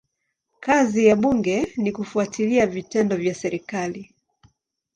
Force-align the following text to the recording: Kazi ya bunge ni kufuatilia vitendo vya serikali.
Kazi 0.59 1.05
ya 1.05 1.15
bunge 1.15 1.73
ni 1.77 1.91
kufuatilia 1.91 2.67
vitendo 2.67 3.15
vya 3.15 3.33
serikali. 3.35 4.13